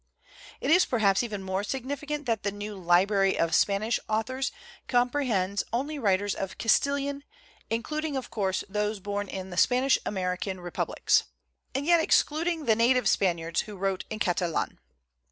[0.61, 4.51] It is perhaps even more significant that the new 'Library of Spanish Authors'
[4.89, 7.23] compre hends only writers of Castilian"
[7.69, 11.25] including, of course, those born in the Spanish American re publics/'
[11.75, 14.79] and yet excluding the native Spaniards who wrote in Catalan.